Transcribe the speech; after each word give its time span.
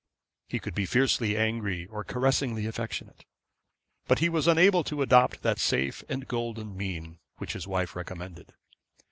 He 0.47 0.57
could 0.57 0.73
be 0.73 0.87
fiercely 0.87 1.37
angry, 1.37 1.85
or 1.85 2.03
caressingly 2.03 2.65
affectionate. 2.65 3.23
But 4.07 4.17
he 4.17 4.29
was 4.29 4.47
unable 4.47 4.83
to 4.85 5.03
adopt 5.03 5.43
that 5.43 5.59
safe 5.59 6.03
and 6.09 6.27
golden 6.27 6.75
mean, 6.75 7.19
which 7.37 7.53
his 7.53 7.67
wife 7.67 7.95
recommended. 7.95 8.51